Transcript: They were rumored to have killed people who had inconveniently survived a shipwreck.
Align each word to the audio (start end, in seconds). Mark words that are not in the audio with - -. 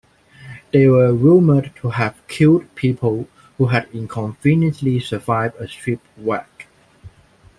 They 0.73 0.87
were 0.87 1.13
rumored 1.13 1.75
to 1.75 1.89
have 1.91 2.27
killed 2.27 2.73
people 2.73 3.27
who 3.59 3.67
had 3.67 3.87
inconveniently 3.93 4.99
survived 4.99 5.57
a 5.59 5.67
shipwreck. 5.67 6.67